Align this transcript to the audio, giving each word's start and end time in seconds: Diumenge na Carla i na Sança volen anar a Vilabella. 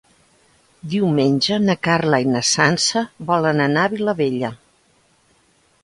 Diumenge 0.93 1.59
na 1.67 1.75
Carla 1.89 2.21
i 2.25 2.29
na 2.37 2.43
Sança 2.55 3.05
volen 3.31 3.65
anar 3.69 3.85
a 3.87 3.93
Vilabella. 3.97 4.53